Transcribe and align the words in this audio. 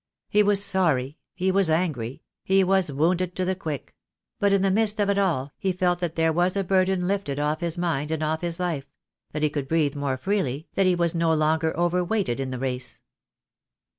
He 0.29 0.41
was 0.41 0.65
sorry, 0.65 1.19
he 1.35 1.51
was 1.51 1.69
angry, 1.69 2.23
he 2.43 2.63
was 2.63 2.91
wounded 2.91 3.35
to 3.35 3.45
the 3.45 3.53
quick; 3.53 3.93
but 4.39 4.51
in 4.51 4.63
the 4.63 4.71
midst 4.71 4.99
of 4.99 5.11
it 5.11 5.19
all 5.19 5.51
he 5.59 5.71
felt 5.71 5.99
that 5.99 6.15
there 6.15 6.33
was 6.33 6.57
a 6.57 6.63
burden 6.63 7.07
lifted 7.07 7.39
off 7.39 7.59
his 7.59 7.77
mind 7.77 8.09
and 8.09 8.23
off 8.23 8.41
his 8.41 8.59
life— 8.59 8.89
that 9.31 9.43
he 9.43 9.49
could 9.51 9.67
breathe 9.67 9.95
more 9.95 10.17
freely, 10.17 10.67
that 10.73 10.87
he 10.87 10.95
was 10.95 11.13
no 11.13 11.31
longer 11.35 11.77
overweighted 11.77 12.39
in 12.39 12.49
the 12.49 12.57
race. 12.57 12.99